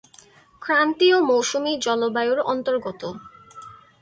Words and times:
ক্রান্তীয় 0.61 1.17
মৌসুমী 1.29 1.73
জলবায়ুর 1.85 2.39
অন্তর্গত। 2.51 3.01